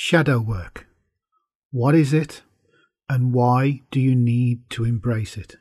Shadow 0.00 0.38
work. 0.38 0.86
What 1.72 1.96
is 1.96 2.12
it 2.12 2.42
and 3.08 3.32
why 3.32 3.80
do 3.90 3.98
you 3.98 4.14
need 4.14 4.70
to 4.70 4.84
embrace 4.84 5.36
it? 5.36 5.56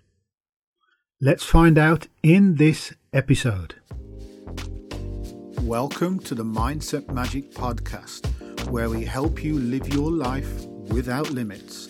Let's 1.19 1.43
find 1.43 1.75
out 1.75 2.05
in 2.21 2.57
this 2.57 2.93
episode. 3.11 3.73
Welcome 5.63 6.19
to 6.19 6.35
the 6.35 6.45
Mindset 6.45 7.11
Magic 7.11 7.51
Podcast, 7.51 8.27
where 8.69 8.91
we 8.91 9.03
help 9.05 9.43
you 9.43 9.57
live 9.57 9.91
your 9.91 10.11
life 10.11 10.67
without 10.91 11.31
limits. 11.31 11.89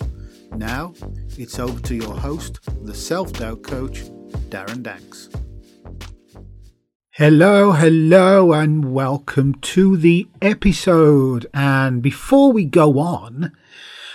Now, 0.53 0.93
it's 1.37 1.59
over 1.59 1.81
to 1.81 1.95
your 1.95 2.15
host, 2.15 2.59
the 2.85 2.95
self 2.95 3.33
doubt 3.33 3.63
coach, 3.63 4.03
Darren 4.47 4.81
Danks. 4.81 5.27
Hello, 7.17 7.71
hello, 7.71 8.53
and 8.53 8.93
welcome 8.93 9.55
to 9.55 9.97
the 9.97 10.27
episode. 10.39 11.47
And 11.51 11.99
before 11.99 12.51
we 12.51 12.63
go 12.63 12.99
on, 12.99 13.53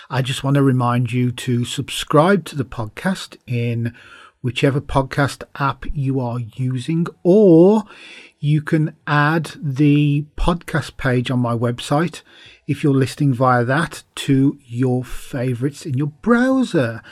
I 0.08 0.22
just 0.22 0.44
want 0.44 0.54
to 0.54 0.62
remind 0.62 1.10
you 1.10 1.32
to 1.32 1.64
subscribe 1.64 2.44
to 2.44 2.54
the 2.54 2.64
podcast 2.64 3.38
in 3.44 3.92
whichever 4.40 4.80
podcast 4.80 5.42
app 5.56 5.84
you 5.92 6.20
are 6.20 6.38
using, 6.38 7.08
or 7.24 7.82
you 8.38 8.62
can 8.62 8.94
add 9.04 9.50
the 9.60 10.24
podcast 10.36 10.96
page 10.96 11.28
on 11.28 11.40
my 11.40 11.56
website 11.56 12.22
if 12.68 12.84
you're 12.84 12.94
listening 12.94 13.34
via 13.34 13.64
that 13.64 14.04
to 14.14 14.56
your 14.64 15.02
favorites 15.02 15.84
in 15.84 15.94
your 15.94 16.12
browser. 16.22 17.02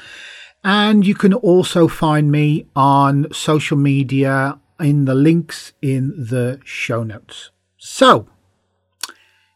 And 0.63 1.05
you 1.05 1.17
can 1.17 1.35
also 1.35 1.89
find 1.89 2.31
me 2.31 2.67
on 2.77 3.27
social 3.33 3.77
media 3.77 4.61
in 4.81 5.05
the 5.05 5.15
links 5.15 5.73
in 5.83 6.15
the 6.17 6.61
show 6.65 7.03
notes. 7.03 7.51
So, 7.77 8.29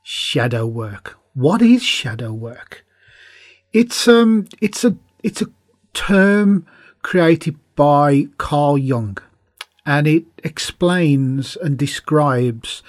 shadow 0.03 0.67
work. 0.67 1.19
What 1.35 1.63
is 1.63 1.83
shadow 1.83 2.33
work? 2.33 2.85
It's 3.73 4.07
um 4.07 4.47
it's 4.61 4.85
a 4.85 4.97
it's 5.23 5.43
a 5.43 5.47
term 5.93 6.67
created 7.03 7.57
by 7.75 8.29
Carl 8.39 8.79
Jung 8.79 9.19
and 9.85 10.07
it 10.07 10.25
explains 10.43 11.57
and 11.57 11.77
describes 11.77 12.83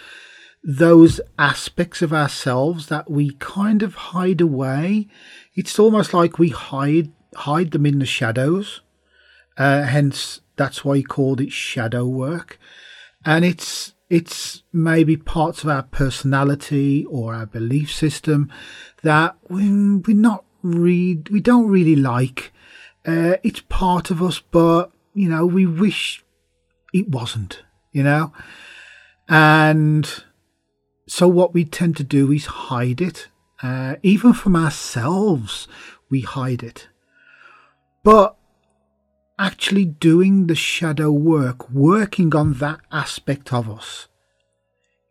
those 0.63 1.21
aspects 1.37 2.01
of 2.01 2.13
ourselves 2.13 2.87
that 2.87 3.09
we 3.09 3.31
kind 3.35 3.83
of 3.83 3.95
hide 3.95 4.41
away. 4.41 5.07
It's 5.55 5.77
almost 5.77 6.13
like 6.13 6.39
we 6.39 6.49
hide 6.49 7.11
hide 7.35 7.71
them 7.71 7.85
in 7.85 7.99
the 7.99 8.05
shadows. 8.05 8.81
Uh, 9.57 9.83
hence 9.83 10.41
that's 10.55 10.83
why 10.83 10.97
he 10.97 11.03
called 11.03 11.41
it 11.41 11.51
shadow 11.51 12.05
work. 12.05 12.59
And 13.25 13.43
it's 13.43 13.93
it's 14.09 14.63
maybe 14.71 15.17
parts 15.17 15.63
of 15.63 15.69
our 15.69 15.83
personality 15.83 17.05
or 17.05 17.33
our 17.33 17.47
belief 17.47 17.91
system 17.91 18.51
that 19.01 19.35
we, 19.49 19.97
we're 19.97 20.15
not 20.15 20.45
read 20.61 21.29
we 21.29 21.39
don't 21.39 21.67
really 21.67 21.95
like. 21.95 22.51
Uh, 23.05 23.37
it's 23.43 23.61
part 23.61 24.09
of 24.09 24.21
us, 24.21 24.39
but 24.39 24.91
you 25.13 25.29
know 25.29 25.45
we 25.45 25.65
wish 25.65 26.23
it 26.93 27.09
wasn't. 27.09 27.63
You 27.91 28.03
know, 28.03 28.33
and 29.29 30.23
so 31.07 31.27
what 31.27 31.53
we 31.53 31.63
tend 31.63 31.97
to 31.97 32.03
do 32.03 32.31
is 32.31 32.45
hide 32.45 33.01
it. 33.01 33.29
Uh, 33.63 33.95
even 34.03 34.33
from 34.33 34.55
ourselves, 34.55 35.67
we 36.09 36.21
hide 36.21 36.61
it. 36.61 36.89
But 38.03 38.35
actually 39.37 39.85
doing 39.85 40.47
the 40.47 40.55
shadow 40.55 41.11
work, 41.11 41.69
working 41.69 42.35
on 42.35 42.53
that 42.53 42.79
aspect 42.91 43.53
of 43.53 43.69
us 43.69 44.07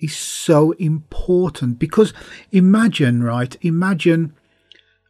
is 0.00 0.16
so 0.16 0.72
important 0.72 1.78
because 1.78 2.12
imagine, 2.52 3.22
right? 3.22 3.56
Imagine 3.62 4.34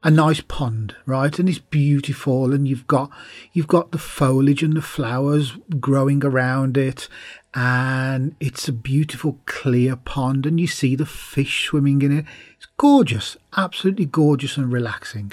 a 0.02 0.10
nice 0.10 0.40
pond, 0.42 0.94
right? 1.06 1.36
And 1.38 1.48
it's 1.48 1.58
beautiful 1.58 2.52
and 2.52 2.68
you've 2.68 2.86
got 2.86 3.10
you've 3.52 3.66
got 3.66 3.90
the 3.90 3.98
foliage 3.98 4.62
and 4.62 4.76
the 4.76 4.82
flowers 4.82 5.56
growing 5.80 6.24
around 6.24 6.76
it 6.76 7.08
and 7.54 8.36
it's 8.38 8.68
a 8.68 8.72
beautiful 8.72 9.40
clear 9.46 9.96
pond 9.96 10.44
and 10.44 10.60
you 10.60 10.66
see 10.66 10.94
the 10.94 11.06
fish 11.06 11.66
swimming 11.66 12.02
in 12.02 12.18
it. 12.18 12.26
It's 12.56 12.66
gorgeous, 12.76 13.36
absolutely 13.56 14.06
gorgeous 14.06 14.56
and 14.58 14.70
relaxing. 14.70 15.32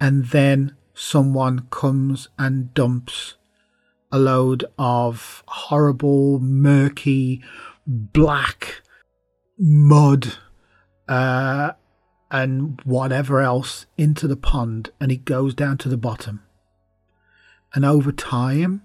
And 0.00 0.26
then 0.26 0.76
someone 1.00 1.66
comes 1.70 2.28
and 2.38 2.74
dumps 2.74 3.34
a 4.12 4.18
load 4.18 4.62
of 4.78 5.42
horrible, 5.48 6.38
murky, 6.40 7.42
black 7.86 8.82
mud 9.58 10.34
uh, 11.08 11.72
and 12.30 12.78
whatever 12.84 13.40
else 13.40 13.86
into 13.96 14.28
the 14.28 14.36
pond, 14.36 14.90
and 15.00 15.10
it 15.10 15.24
goes 15.24 15.54
down 15.54 15.78
to 15.78 15.88
the 15.88 15.96
bottom. 15.96 16.42
And 17.74 17.84
over 17.84 18.12
time, 18.12 18.82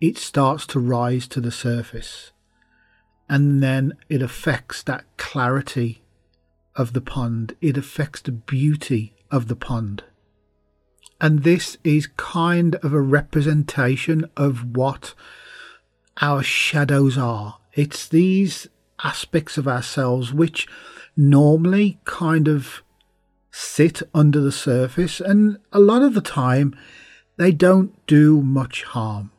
it 0.00 0.18
starts 0.18 0.66
to 0.68 0.80
rise 0.80 1.28
to 1.28 1.40
the 1.40 1.52
surface, 1.52 2.32
and 3.28 3.62
then 3.62 3.92
it 4.08 4.20
affects 4.20 4.82
that 4.82 5.04
clarity 5.16 6.02
of 6.74 6.92
the 6.92 7.00
pond, 7.00 7.54
it 7.60 7.76
affects 7.76 8.20
the 8.20 8.32
beauty 8.32 9.14
of 9.30 9.46
the 9.46 9.56
pond. 9.56 10.02
And 11.20 11.42
this 11.44 11.78
is 11.82 12.08
kind 12.16 12.74
of 12.76 12.92
a 12.92 13.00
representation 13.00 14.28
of 14.36 14.76
what 14.76 15.14
our 16.20 16.42
shadows 16.42 17.16
are. 17.16 17.58
It's 17.74 18.06
these 18.06 18.68
aspects 19.02 19.58
of 19.58 19.68
ourselves 19.68 20.32
which 20.32 20.66
normally 21.16 21.98
kind 22.04 22.48
of 22.48 22.82
sit 23.50 24.02
under 24.12 24.40
the 24.40 24.52
surface, 24.52 25.18
and 25.20 25.58
a 25.72 25.80
lot 25.80 26.02
of 26.02 26.12
the 26.12 26.20
time 26.20 26.76
they 27.38 27.52
don't 27.52 28.06
do 28.06 28.42
much 28.42 28.82
harm. 28.82 29.30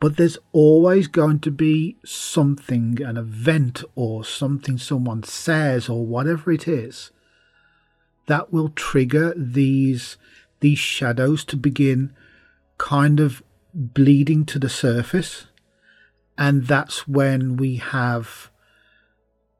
But 0.00 0.16
there's 0.16 0.38
always 0.52 1.08
going 1.08 1.40
to 1.40 1.50
be 1.50 1.96
something, 2.04 3.00
an 3.02 3.16
event, 3.16 3.82
or 3.94 4.24
something 4.24 4.76
someone 4.78 5.22
says, 5.22 5.88
or 5.88 6.06
whatever 6.06 6.52
it 6.52 6.68
is, 6.68 7.10
that 8.26 8.52
will 8.52 8.68
trigger 8.68 9.32
these 9.34 10.18
these 10.60 10.78
shadows 10.78 11.44
to 11.46 11.56
begin 11.56 12.12
kind 12.78 13.20
of 13.20 13.42
bleeding 13.74 14.44
to 14.46 14.58
the 14.58 14.68
surface. 14.68 15.46
And 16.36 16.66
that's 16.66 17.08
when 17.08 17.56
we 17.56 17.76
have 17.76 18.50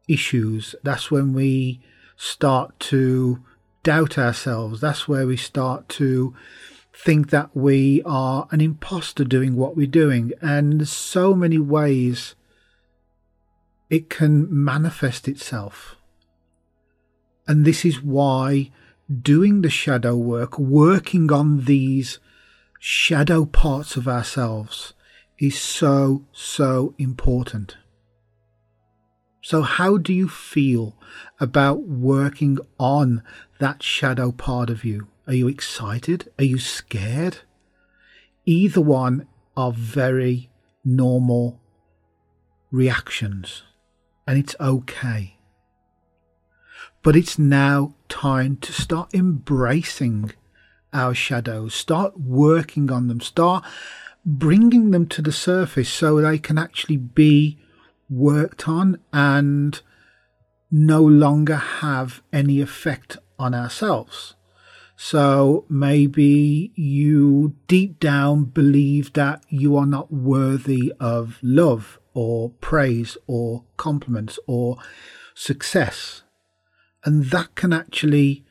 issues. 0.08 0.74
That's 0.82 1.10
when 1.10 1.32
we 1.32 1.80
start 2.16 2.78
to 2.80 3.42
doubt 3.82 4.18
ourselves. 4.18 4.80
That's 4.80 5.06
where 5.08 5.26
we 5.26 5.36
start 5.36 5.88
to 5.90 6.34
think 6.92 7.30
that 7.30 7.54
we 7.54 8.02
are 8.04 8.48
an 8.50 8.60
imposter 8.60 9.24
doing 9.24 9.54
what 9.54 9.76
we're 9.76 9.86
doing. 9.86 10.32
And 10.40 10.88
so 10.88 11.34
many 11.34 11.58
ways 11.58 12.34
it 13.88 14.10
can 14.10 14.46
manifest 14.50 15.28
itself. 15.28 15.96
And 17.46 17.64
this 17.64 17.84
is 17.84 18.02
why 18.02 18.70
doing 19.10 19.62
the 19.62 19.70
shadow 19.70 20.16
work, 20.16 20.58
working 20.58 21.32
on 21.32 21.64
these 21.64 22.18
shadow 22.78 23.44
parts 23.44 23.96
of 23.96 24.06
ourselves 24.06 24.94
is 25.38 25.58
so, 25.58 26.24
so 26.32 26.94
important. 26.98 27.76
So, 29.42 29.62
how 29.62 29.96
do 29.96 30.12
you 30.12 30.28
feel 30.28 30.96
about 31.40 31.84
working 31.84 32.58
on 32.78 33.22
that 33.58 33.82
shadow 33.82 34.30
part 34.30 34.68
of 34.68 34.84
you? 34.84 35.08
Are 35.26 35.34
you 35.34 35.48
excited? 35.48 36.30
Are 36.38 36.44
you 36.44 36.58
scared? 36.58 37.38
Either 38.44 38.80
one 38.80 39.26
are 39.56 39.72
very 39.72 40.50
normal 40.84 41.60
reactions, 42.70 43.62
and 44.26 44.38
it's 44.38 44.56
okay. 44.60 45.37
But 47.02 47.16
it's 47.16 47.38
now 47.38 47.94
time 48.08 48.56
to 48.58 48.72
start 48.72 49.14
embracing 49.14 50.32
our 50.92 51.14
shadows, 51.14 51.74
start 51.74 52.18
working 52.18 52.90
on 52.90 53.08
them, 53.08 53.20
start 53.20 53.64
bringing 54.24 54.90
them 54.90 55.06
to 55.06 55.22
the 55.22 55.32
surface 55.32 55.88
so 55.88 56.20
they 56.20 56.38
can 56.38 56.58
actually 56.58 56.96
be 56.96 57.58
worked 58.10 58.68
on 58.68 58.98
and 59.12 59.80
no 60.70 61.02
longer 61.02 61.56
have 61.56 62.22
any 62.32 62.60
effect 62.60 63.16
on 63.38 63.54
ourselves. 63.54 64.34
So 64.96 65.64
maybe 65.68 66.72
you 66.74 67.54
deep 67.68 68.00
down 68.00 68.44
believe 68.44 69.12
that 69.12 69.44
you 69.48 69.76
are 69.76 69.86
not 69.86 70.12
worthy 70.12 70.92
of 70.98 71.38
love 71.40 72.00
or 72.14 72.50
praise 72.50 73.16
or 73.28 73.64
compliments 73.76 74.40
or 74.48 74.78
success. 75.34 76.22
And 77.08 77.24
that 77.30 77.54
can 77.54 77.72
actually 77.72 78.44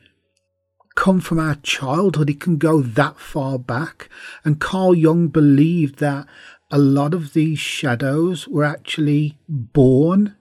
come 0.96 1.20
from 1.20 1.38
our 1.38 1.54
childhood. 1.62 2.28
It 2.28 2.40
can 2.40 2.56
go 2.56 2.82
that 2.82 3.20
far 3.20 3.56
back. 3.56 4.08
And 4.44 4.58
Carl 4.58 4.96
Jung 4.96 5.28
believed 5.28 6.00
that 6.00 6.26
a 6.68 6.76
lot 6.76 7.14
of 7.14 7.34
these 7.34 7.60
shadows 7.60 8.48
were 8.48 8.64
actually 8.64 9.38
born 9.48 10.34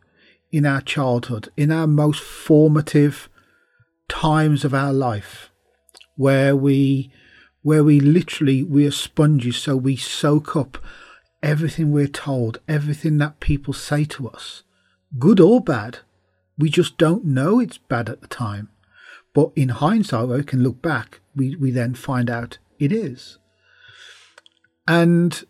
in 0.52 0.66
our 0.66 0.81
childhood, 0.81 1.50
in 1.56 1.72
our 1.72 1.86
most 1.86 2.19
formative 2.19 3.30
times 4.10 4.66
of 4.66 4.74
our 4.74 4.92
life, 4.92 5.52
where 6.16 6.56
we 6.56 7.12
where 7.62 7.84
we 7.84 8.00
literally 8.00 8.64
we 8.64 8.88
are 8.88 8.92
sponges, 8.92 9.58
so 9.58 9.78
we 9.78 9.96
soak 9.96 10.56
up 10.56 10.80
everything 11.44 11.92
we're 11.92 12.08
told, 12.08 12.62
everything 12.68 13.19
that 13.19 13.40
people 13.40 13.75
say 13.75 14.06
to 14.06 14.28
us, 14.28 14.64
good 15.19 15.40
or 15.40 15.62
bad. 15.62 16.00
We 16.57 16.69
just 16.69 16.98
don't 16.98 17.25
know 17.25 17.59
it's 17.59 17.77
bad 17.77 18.09
at 18.09 18.21
the 18.21 18.27
time. 18.27 18.69
But 19.33 19.51
in 19.56 19.69
hindsight, 19.69 20.27
where 20.27 20.39
we 20.39 20.44
can 20.44 20.63
look 20.63 20.81
back, 20.81 21.19
we, 21.36 21.56
we 21.56 21.69
then 21.71 21.94
find 21.94 22.30
out 22.30 22.57
it 22.80 22.92
is. 22.92 23.38
And 24.88 25.44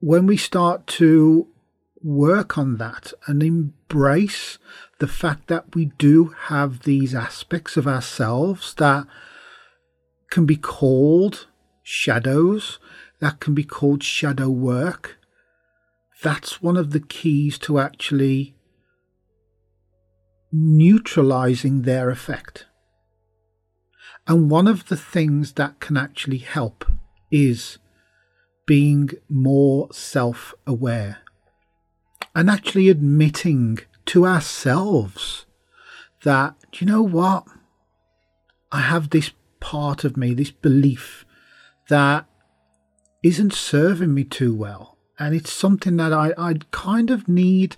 when 0.00 0.26
we 0.26 0.36
start 0.36 0.86
to 0.88 1.46
work 2.02 2.56
on 2.56 2.78
that 2.78 3.12
and 3.26 3.42
embrace 3.42 4.58
the 4.98 5.06
fact 5.06 5.48
that 5.48 5.74
we 5.74 5.86
do 5.98 6.34
have 6.46 6.82
these 6.82 7.14
aspects 7.14 7.76
of 7.76 7.86
ourselves 7.86 8.74
that 8.74 9.06
can 10.30 10.46
be 10.46 10.56
called 10.56 11.46
shadows, 11.82 12.78
that 13.20 13.40
can 13.40 13.54
be 13.54 13.64
called 13.64 14.02
shadow 14.02 14.48
work. 14.48 15.18
That's 16.22 16.62
one 16.62 16.76
of 16.76 16.90
the 16.90 17.00
keys 17.00 17.58
to 17.60 17.78
actually 17.78 18.54
neutralizing 20.52 21.82
their 21.82 22.10
effect. 22.10 22.66
And 24.26 24.50
one 24.50 24.66
of 24.66 24.88
the 24.88 24.96
things 24.96 25.52
that 25.52 25.80
can 25.80 25.96
actually 25.96 26.38
help 26.38 26.84
is 27.30 27.78
being 28.66 29.10
more 29.28 29.88
self 29.92 30.54
aware 30.66 31.18
and 32.34 32.48
actually 32.48 32.88
admitting 32.88 33.78
to 34.06 34.26
ourselves 34.26 35.46
that, 36.22 36.54
you 36.74 36.86
know 36.86 37.02
what? 37.02 37.44
I 38.70 38.80
have 38.82 39.10
this 39.10 39.32
part 39.58 40.04
of 40.04 40.16
me, 40.16 40.34
this 40.34 40.50
belief 40.50 41.24
that 41.88 42.26
isn't 43.22 43.52
serving 43.52 44.14
me 44.14 44.24
too 44.24 44.54
well. 44.54 44.98
And 45.18 45.34
it's 45.34 45.52
something 45.52 45.96
that 45.96 46.12
I, 46.12 46.32
I 46.38 46.54
kind 46.70 47.10
of 47.10 47.28
need 47.28 47.76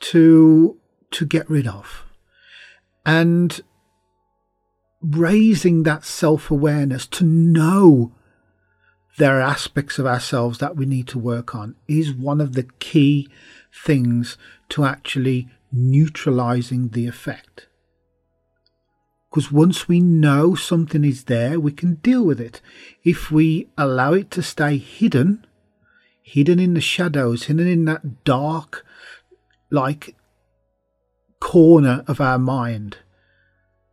to 0.00 0.78
to 1.12 1.26
get 1.26 1.48
rid 1.48 1.66
of. 1.66 2.04
And 3.04 3.60
raising 5.00 5.82
that 5.82 6.04
self 6.04 6.50
awareness 6.50 7.06
to 7.08 7.24
know 7.24 8.12
there 9.18 9.38
are 9.38 9.42
aspects 9.42 9.98
of 9.98 10.06
ourselves 10.06 10.58
that 10.58 10.76
we 10.76 10.86
need 10.86 11.06
to 11.08 11.18
work 11.18 11.54
on 11.54 11.76
is 11.86 12.14
one 12.14 12.40
of 12.40 12.54
the 12.54 12.64
key 12.78 13.28
things 13.72 14.38
to 14.70 14.84
actually 14.84 15.48
neutralizing 15.70 16.90
the 16.90 17.06
effect. 17.06 17.66
Because 19.30 19.50
once 19.50 19.88
we 19.88 20.00
know 20.00 20.54
something 20.54 21.04
is 21.04 21.24
there, 21.24 21.58
we 21.58 21.72
can 21.72 21.94
deal 21.96 22.22
with 22.22 22.40
it. 22.40 22.60
If 23.02 23.30
we 23.30 23.68
allow 23.78 24.12
it 24.12 24.30
to 24.32 24.42
stay 24.42 24.76
hidden, 24.76 25.46
hidden 26.22 26.58
in 26.58 26.74
the 26.74 26.82
shadows, 26.82 27.44
hidden 27.44 27.66
in 27.66 27.86
that 27.86 28.24
dark, 28.24 28.84
like 29.70 30.14
corner 31.42 32.04
of 32.06 32.20
our 32.20 32.38
mind, 32.38 32.98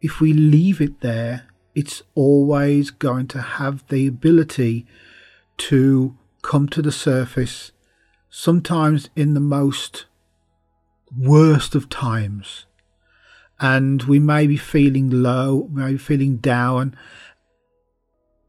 if 0.02 0.22
we 0.22 0.34
leave 0.34 0.80
it 0.80 1.02
there, 1.02 1.48
it's 1.74 2.04
always 2.14 2.92
going 2.92 3.28
to 3.28 3.42
have 3.42 3.86
the 3.88 4.06
ability 4.06 4.86
to 5.58 6.16
come 6.42 6.70
to 6.70 6.82
the 6.82 6.92
surface, 6.92 7.72
sometimes 8.30 9.10
in 9.16 9.34
the 9.34 9.40
most 9.40 10.06
worst 11.18 11.74
of 11.74 11.90
times 11.90 12.66
and 13.60 14.04
we 14.04 14.20
may 14.20 14.48
be 14.48 14.58
feeling 14.58 15.10
low, 15.10 15.68
we 15.70 15.82
may 15.82 15.92
be 15.94 15.98
feeling 15.98 16.38
down, 16.38 16.96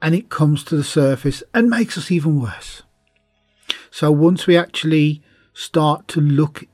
and 0.00 0.14
it 0.14 0.28
comes 0.28 0.62
to 0.64 0.76
the 0.76 0.84
surface 0.84 1.42
and 1.52 1.68
makes 1.68 1.98
us 1.98 2.10
even 2.10 2.40
worse. 2.40 2.82
So 3.90 4.12
once 4.12 4.46
we 4.46 4.56
actually 4.56 5.22
start 5.52 6.06
to 6.08 6.20
look 6.20 6.64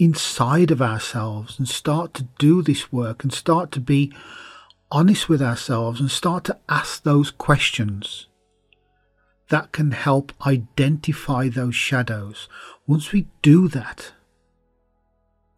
inside 0.00 0.70
of 0.70 0.80
ourselves 0.80 1.58
and 1.58 1.68
start 1.68 2.14
to 2.14 2.22
do 2.38 2.62
this 2.62 2.90
work 2.90 3.22
and 3.22 3.32
start 3.32 3.70
to 3.70 3.78
be 3.78 4.10
honest 4.90 5.28
with 5.28 5.42
ourselves 5.42 6.00
and 6.00 6.10
start 6.10 6.42
to 6.42 6.58
ask 6.70 7.02
those 7.02 7.30
questions 7.30 8.26
that 9.50 9.72
can 9.72 9.90
help 9.90 10.32
identify 10.46 11.48
those 11.48 11.74
shadows. 11.74 12.48
Once 12.86 13.12
we 13.12 13.28
do 13.42 13.68
that, 13.68 14.12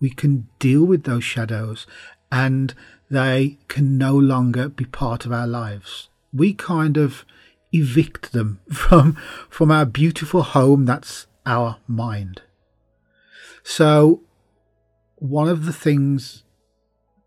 we 0.00 0.10
can 0.10 0.48
deal 0.58 0.84
with 0.84 1.04
those 1.04 1.22
shadows 1.22 1.86
and 2.32 2.74
they 3.08 3.58
can 3.68 3.96
no 3.96 4.16
longer 4.16 4.68
be 4.68 4.84
part 4.84 5.24
of 5.24 5.32
our 5.32 5.46
lives. 5.46 6.08
We 6.32 6.52
kind 6.52 6.96
of 6.96 7.24
evict 7.72 8.32
them 8.32 8.58
from, 8.72 9.14
from 9.48 9.70
our 9.70 9.84
beautiful 9.84 10.42
home 10.42 10.84
that's 10.84 11.28
our 11.46 11.76
mind. 11.86 12.42
So, 13.62 14.22
one 15.22 15.48
of 15.48 15.66
the 15.66 15.72
things 15.72 16.42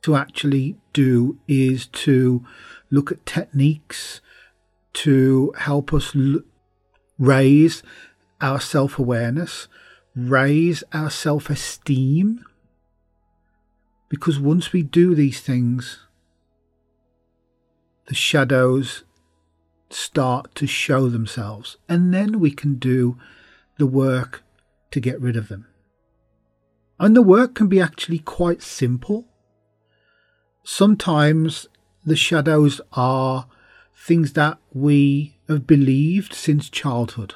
to 0.02 0.18
actually 0.18 0.76
do 0.92 1.40
is 1.48 1.88
to 1.88 2.46
look 2.92 3.10
at 3.10 3.26
techniques 3.26 4.20
to 4.92 5.54
help 5.58 5.94
us 5.94 6.14
l- 6.14 6.42
raise 7.18 7.84
our 8.42 8.60
self 8.60 9.00
awareness, 9.00 9.70
raise 10.14 10.84
our 10.92 11.10
self 11.10 11.50
esteem 11.50 12.44
because 14.10 14.40
once 14.40 14.74
we 14.74 14.84
do 14.84 15.16
these 15.16 15.40
things, 15.40 16.00
the 18.08 18.14
shadows 18.14 19.06
start 19.90 20.54
to 20.56 20.68
show 20.68 21.08
themselves, 21.08 21.78
and 21.88 22.14
then 22.14 22.42
we 22.42 22.52
can 22.52 22.76
do 22.76 23.18
the 23.78 23.88
work 23.88 24.44
to 24.92 25.00
get 25.00 25.20
rid 25.22 25.38
of 25.38 25.48
them. 25.48 25.66
And 27.00 27.16
the 27.16 27.22
work 27.22 27.56
can 27.56 27.68
be 27.68 27.80
actually 27.80 28.20
quite 28.20 28.62
simple. 28.62 29.28
Sometimes 30.64 31.68
the 32.06 32.16
shadows 32.16 32.80
are 32.94 33.48
things 33.96 34.34
that 34.34 34.58
we 34.74 35.38
have 35.48 35.68
believed 35.68 36.34
since 36.34 36.70
childhood. 36.70 37.36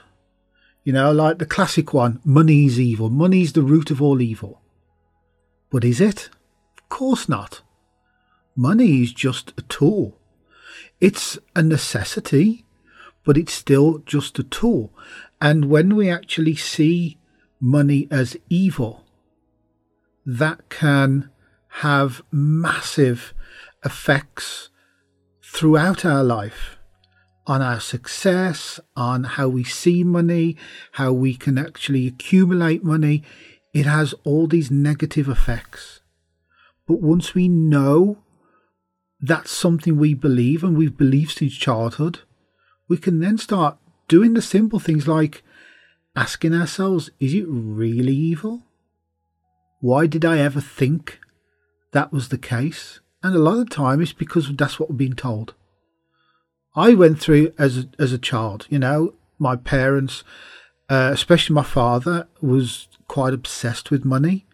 You 0.84 0.94
know, 0.94 1.12
like 1.12 1.40
the 1.40 1.46
classic 1.46 1.94
one 1.94 2.22
money's 2.24 2.80
evil, 2.80 3.10
money's 3.10 3.54
the 3.54 3.62
root 3.62 3.92
of 3.92 4.02
all 4.02 4.22
evil. 4.22 4.62
But 5.70 5.84
is 5.84 6.00
it? 6.02 6.30
Of 6.78 6.90
course 6.90 7.30
not. 7.30 7.62
Money 8.56 9.04
is 9.04 9.14
just 9.14 9.54
a 9.58 9.62
tool. 9.64 10.18
It's 11.00 11.38
a 11.56 11.62
necessity, 11.62 12.66
but 13.24 13.38
it's 13.38 13.54
still 13.54 14.00
just 14.00 14.40
a 14.40 14.44
tool. 14.44 14.94
And 15.40 15.66
when 15.66 15.96
we 15.96 16.10
actually 16.10 16.56
see 16.56 17.20
money 17.60 18.08
as 18.10 18.36
evil, 18.50 19.06
that 20.26 20.70
can 20.70 21.30
have 21.82 22.22
massive 22.32 23.34
effects 23.84 24.70
throughout 25.44 26.06
our 26.06 26.24
life 26.24 26.78
on 27.50 27.64
our 27.64 27.80
success, 27.80 28.80
on 28.96 29.24
how 29.24 29.48
we 29.48 29.64
see 29.64 30.04
money, 30.04 30.56
how 30.94 31.12
we 31.12 31.34
can 31.34 31.58
actually 31.58 32.06
accumulate 32.06 32.84
money. 32.84 33.24
It 33.74 33.88
has 33.88 34.14
all 34.24 34.46
these 34.46 34.70
negative 34.70 35.28
effects. 35.28 36.02
But 36.88 37.02
once 37.02 37.34
we 37.34 37.48
know 37.48 38.20
that's 39.20 39.52
something 39.52 39.98
we 39.98 40.14
believe 40.14 40.64
and 40.64 40.78
we've 40.78 40.96
believed 40.96 41.38
since 41.38 41.56
childhood, 41.56 42.20
we 42.88 42.98
can 42.98 43.20
then 43.20 43.40
start 43.40 43.78
doing 44.08 44.36
the 44.36 44.42
simple 44.42 44.80
things 44.80 45.08
like 45.08 45.44
asking 46.16 46.54
ourselves, 46.54 47.10
is 47.20 47.34
it 47.34 47.46
really 47.48 48.16
evil? 48.16 48.64
Why 49.80 50.08
did 50.08 50.26
I 50.26 50.40
ever 50.40 50.62
think 50.62 51.20
that 51.92 52.12
was 52.12 52.30
the 52.30 52.38
case? 52.38 53.00
And 53.24 53.36
a 53.36 53.40
lot 53.40 53.60
of 53.60 53.70
the 53.70 53.76
time 53.76 54.02
it's 54.02 54.14
because 54.14 54.56
that's 54.56 54.80
what 54.80 54.90
we're 54.90 54.96
being 54.96 55.14
told. 55.14 55.54
I 56.76 56.94
went 56.94 57.20
through 57.20 57.54
as 57.58 57.78
a, 57.78 57.90
as 57.98 58.14
a 58.14 58.18
child, 58.18 58.68
you 58.70 58.80
know, 58.80 59.16
my 59.38 59.56
parents, 59.56 60.24
uh, 60.90 61.10
especially 61.14 61.54
my 61.54 61.64
father, 61.64 62.28
was 62.42 62.88
quite 63.08 63.34
obsessed 63.34 63.90
with 63.90 64.06
money 64.06 64.46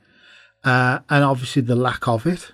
uh, 0.64 1.00
and 1.10 1.24
obviously 1.24 1.62
the 1.62 1.76
lack 1.76 2.08
of 2.08 2.26
it. 2.26 2.54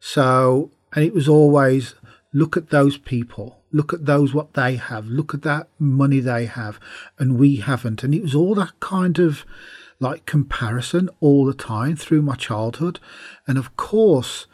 So, 0.00 0.70
and 0.94 1.04
it 1.04 1.14
was 1.14 1.28
always 1.28 1.94
look 2.32 2.56
at 2.56 2.70
those 2.70 2.98
people, 2.98 3.58
look 3.72 3.92
at 3.92 4.06
those 4.06 4.34
what 4.34 4.54
they 4.54 4.76
have, 4.76 5.06
look 5.06 5.34
at 5.34 5.42
that 5.42 5.68
money 5.78 6.20
they 6.20 6.46
have, 6.46 6.78
and 7.18 7.38
we 7.38 7.56
haven't. 7.56 8.04
And 8.04 8.14
it 8.14 8.22
was 8.22 8.34
all 8.34 8.54
that 8.56 8.78
kind 8.80 9.18
of 9.18 9.44
like 10.00 10.26
comparison 10.26 11.08
all 11.20 11.44
the 11.44 11.54
time 11.54 11.96
through 11.96 12.22
my 12.22 12.36
childhood. 12.36 13.00
And 13.46 13.58
of 13.58 13.76
course, 13.76 14.46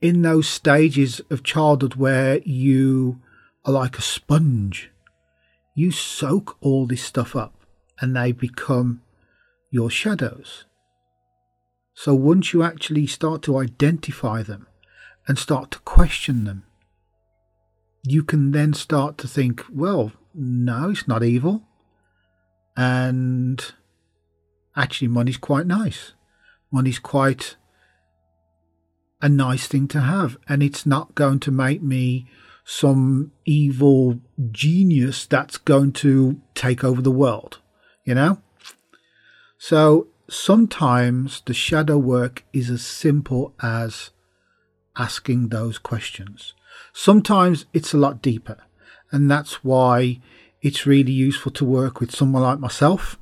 in 0.00 0.22
those 0.22 0.48
stages 0.48 1.20
of 1.30 1.42
childhood 1.42 1.94
where 1.94 2.38
you 2.38 3.20
are 3.64 3.72
like 3.72 3.98
a 3.98 4.02
sponge, 4.02 4.90
you 5.74 5.90
soak 5.90 6.56
all 6.60 6.86
this 6.86 7.02
stuff 7.02 7.36
up 7.36 7.54
and 8.00 8.16
they 8.16 8.32
become 8.32 9.02
your 9.70 9.90
shadows. 9.90 10.64
So 11.94 12.14
once 12.14 12.52
you 12.52 12.62
actually 12.62 13.06
start 13.06 13.42
to 13.42 13.58
identify 13.58 14.42
them 14.42 14.66
and 15.28 15.38
start 15.38 15.70
to 15.72 15.78
question 15.80 16.44
them, 16.44 16.64
you 18.04 18.24
can 18.24 18.50
then 18.50 18.74
start 18.74 19.18
to 19.18 19.28
think, 19.28 19.64
well, 19.72 20.12
no, 20.34 20.90
it's 20.90 21.06
not 21.06 21.22
evil. 21.22 21.62
And 22.76 23.64
actually, 24.76 25.08
money's 25.08 25.36
quite 25.36 25.66
nice. 25.66 26.12
Money's 26.70 26.98
quite 26.98 27.56
a 29.20 29.28
nice 29.28 29.66
thing 29.66 29.88
to 29.88 30.00
have. 30.00 30.36
And 30.48 30.62
it's 30.62 30.86
not 30.86 31.14
going 31.14 31.40
to 31.40 31.50
make 31.50 31.82
me 31.82 32.26
some 32.64 33.32
evil 33.44 34.20
genius 34.50 35.26
that's 35.26 35.56
going 35.56 35.92
to 35.92 36.40
take 36.54 36.84
over 36.84 37.02
the 37.02 37.10
world, 37.10 37.60
you 38.04 38.14
know? 38.14 38.38
So 39.58 40.08
sometimes 40.28 41.42
the 41.44 41.54
shadow 41.54 41.98
work 41.98 42.44
is 42.52 42.70
as 42.70 42.84
simple 42.84 43.54
as 43.62 44.10
asking 44.96 45.48
those 45.48 45.78
questions. 45.78 46.54
Sometimes 46.92 47.66
it's 47.72 47.92
a 47.92 47.98
lot 47.98 48.22
deeper, 48.22 48.58
and 49.10 49.30
that's 49.30 49.64
why 49.64 50.20
it's 50.60 50.86
really 50.86 51.12
useful 51.12 51.52
to 51.52 51.64
work 51.64 52.00
with 52.00 52.14
someone 52.14 52.42
like 52.42 52.60
myself 52.60 53.18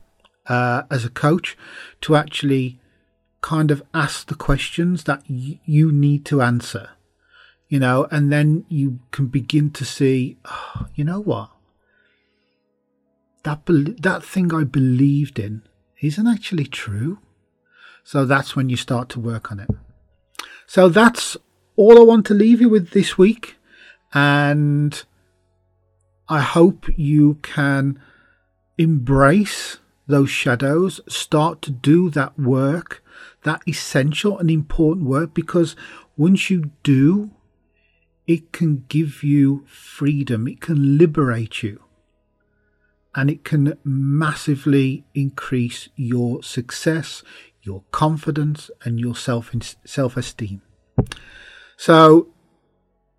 uh, 0.47 0.83
as 0.91 1.05
a 1.05 1.11
coach 1.11 1.57
to 2.01 2.17
actually 2.17 2.79
kind 3.41 3.71
of 3.71 3.83
ask 3.95 4.27
the 4.27 4.35
questions 4.35 5.05
that 5.05 5.23
y- 5.29 5.61
you 5.65 5.93
need 5.93 6.25
to 6.27 6.43
answer, 6.43 6.91
you 7.69 7.79
know, 7.79 8.07
and 8.11 8.33
then 8.33 8.65
you 8.69 9.01
can 9.11 9.27
begin 9.27 9.71
to 9.71 9.85
see, 9.85 10.37
oh, 10.45 10.87
you 10.95 11.05
know 11.05 11.21
what, 11.21 11.51
that 13.45 13.65
be- 13.65 13.97
that 14.01 14.23
thing 14.23 14.53
I 14.53 14.65
believed 14.65 15.39
in 15.39 15.63
isn't 16.01 16.27
actually 16.27 16.67
true. 16.67 17.19
So 18.05 18.25
that's 18.25 18.57
when 18.57 18.69
you 18.69 18.77
start 18.77 19.09
to 19.11 19.21
work 19.21 19.53
on 19.53 19.61
it. 19.61 19.71
So 20.67 20.89
that's 20.89 21.37
all 21.77 21.99
I 21.99 22.05
want 22.05 22.27
to 22.27 22.35
leave 22.35 22.61
you 22.61 22.69
with 22.69 22.91
this 22.91 23.19
week. 23.19 23.57
And 24.13 25.03
I 26.29 26.41
hope 26.41 26.87
you 26.97 27.35
can 27.43 28.01
embrace 28.79 29.79
those 30.11 30.31
shadows, 30.31 31.01
start 31.09 31.63
to 31.63 31.71
do 31.71 32.11
that 32.11 32.39
work, 32.39 33.03
that 33.45 33.63
essential 33.67 34.39
and 34.39 34.51
important 34.51 35.07
work, 35.07 35.33
because 35.35 35.77
once 36.17 36.51
you 36.51 36.71
do, 36.83 37.31
it 38.27 38.53
can 38.53 38.85
give 38.89 39.23
you 39.23 39.65
freedom, 39.67 40.47
it 40.47 40.61
can 40.61 40.99
liberate 40.99 41.63
you 41.63 41.81
and 43.15 43.31
it 43.31 43.45
can 43.45 43.77
massively 43.85 45.05
increase 45.15 45.89
your 45.97 46.43
success, 46.43 47.23
your 47.63 47.83
confidence, 47.91 48.71
and 48.85 49.01
your 49.01 49.17
self 49.17 49.51
self 49.85 50.17
esteem. 50.17 50.63
So, 51.77 52.29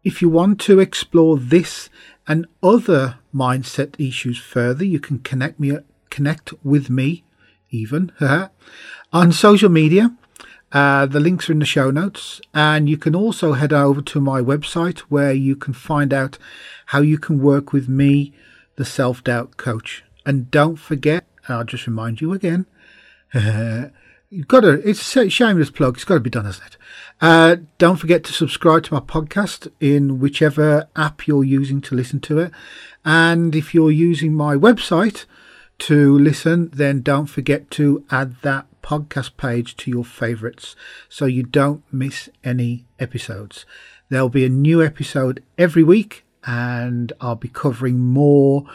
if 0.03 0.21
you 0.21 0.29
want 0.29 0.59
to 0.61 0.79
explore 0.79 1.37
this 1.37 1.89
and 2.27 2.47
other 2.63 3.19
mindset 3.33 3.99
issues 3.99 4.37
further, 4.37 4.85
you 4.85 4.99
can 4.99 5.19
connect 5.19 5.59
me 5.59 5.77
connect 6.11 6.53
with 6.63 6.89
me 6.89 7.23
even 7.71 8.11
on 9.13 9.31
social 9.31 9.69
media. 9.69 10.15
Uh, 10.71 11.05
the 11.05 11.19
links 11.19 11.49
are 11.49 11.53
in 11.53 11.59
the 11.59 11.65
show 11.65 11.91
notes, 11.91 12.39
and 12.53 12.89
you 12.89 12.97
can 12.97 13.13
also 13.13 13.53
head 13.53 13.73
over 13.73 14.01
to 14.01 14.21
my 14.21 14.39
website 14.39 14.99
where 15.09 15.33
you 15.33 15.55
can 15.55 15.73
find 15.73 16.13
out 16.13 16.37
how 16.87 17.01
you 17.01 17.17
can 17.17 17.41
work 17.41 17.73
with 17.73 17.89
me 17.89 18.31
the 18.77 18.85
self 18.85 19.23
doubt 19.23 19.57
coach. 19.57 20.03
And 20.25 20.49
don't 20.49 20.77
forget, 20.77 21.25
I'll 21.49 21.65
just 21.65 21.87
remind 21.87 22.21
you 22.21 22.31
again, 22.31 22.67
you've 23.33 24.47
got 24.47 24.61
to, 24.61 24.87
it's 24.87 25.17
a 25.17 25.29
shameless 25.29 25.71
plug, 25.71 25.95
it's 25.95 26.05
got 26.05 26.13
to 26.13 26.19
be 26.21 26.29
done, 26.29 26.45
hasn't 26.45 26.67
it? 26.67 26.77
Uh, 27.19 27.57
don't 27.77 27.97
forget 27.97 28.23
to 28.23 28.33
subscribe 28.33 28.83
to 28.83 28.93
my 28.93 28.99
podcast 29.01 29.69
in 29.81 30.19
whichever 30.19 30.87
app 30.95 31.27
you're 31.27 31.43
using 31.43 31.81
to 31.81 31.95
listen 31.95 32.21
to 32.21 32.39
it. 32.39 32.51
And 33.03 33.55
if 33.55 33.73
you're 33.73 33.91
using 33.91 34.33
my 34.33 34.55
website 34.55 35.25
to 35.81 36.17
listen, 36.17 36.69
then 36.73 37.01
don't 37.01 37.25
forget 37.25 37.71
to 37.71 38.05
add 38.11 38.35
that 38.41 38.67
podcast 38.83 39.35
page 39.35 39.75
to 39.77 39.89
your 39.89 40.05
favorites 40.05 40.75
so 41.09 41.25
you 41.25 41.43
don't 41.43 41.83
miss 41.91 42.29
any 42.43 42.85
episodes. 42.99 43.65
There'll 44.09 44.29
be 44.29 44.45
a 44.45 44.49
new 44.49 44.83
episode 44.83 45.43
every 45.57 45.83
week 45.83 46.23
and 46.45 47.13
I'll 47.19 47.35
be 47.35 47.47
covering 47.47 47.99
more 47.99 48.65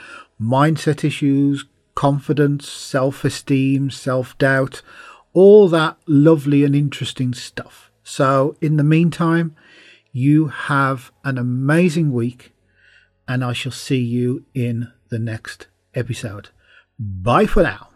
mindset 0.40 1.04
issues, 1.04 1.64
confidence, 1.94 2.68
self 2.68 3.24
esteem, 3.24 3.90
self 3.90 4.36
doubt, 4.38 4.82
all 5.32 5.68
that 5.68 5.98
lovely 6.06 6.64
and 6.64 6.74
interesting 6.74 7.34
stuff. 7.34 7.90
So, 8.02 8.56
in 8.60 8.76
the 8.76 8.84
meantime, 8.84 9.54
you 10.12 10.48
have 10.48 11.12
an 11.24 11.38
amazing 11.38 12.12
week, 12.12 12.52
and 13.28 13.44
I 13.44 13.52
shall 13.52 13.72
see 13.72 14.00
you 14.00 14.44
in 14.54 14.92
the 15.08 15.18
next 15.18 15.66
episode. 15.94 16.50
Bye 16.98 17.46
for 17.46 17.62
now. 17.62 17.95